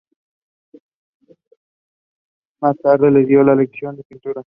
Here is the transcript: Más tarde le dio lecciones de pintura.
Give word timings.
Más 2.59 2.75
tarde 2.79 3.11
le 3.11 3.23
dio 3.23 3.43
lecciones 3.43 3.97
de 3.97 4.03
pintura. 4.05 4.41